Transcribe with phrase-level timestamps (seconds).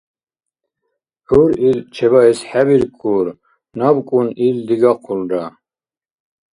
[1.27, 3.27] ГӀур ил чебаэс хӀебиркур,
[3.77, 5.43] набкӀун ил дигахъулра.